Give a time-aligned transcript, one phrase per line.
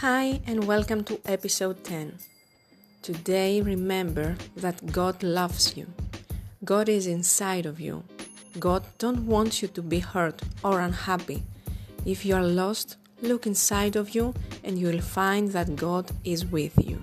[0.00, 2.18] Hi, and welcome to episode 10.
[3.02, 5.88] Today, remember that God loves you.
[6.64, 8.04] God is inside of you.
[8.60, 11.42] God don't want you to be hurt or unhappy.
[12.06, 16.46] If you are lost, look inside of you and you will find that God is
[16.46, 17.00] with you.